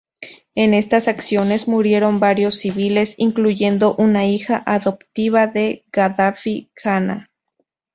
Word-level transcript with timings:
En 0.55 0.73
estas 0.73 1.07
acciones 1.07 1.67
murieron 1.67 2.19
varios 2.19 2.55
civiles, 2.57 3.13
incluyendo 3.19 3.93
una 3.97 4.25
hija 4.25 4.63
adoptiva 4.65 5.45
de 5.45 5.85
Gaddafi, 5.93 6.71
Jana. 6.75 7.29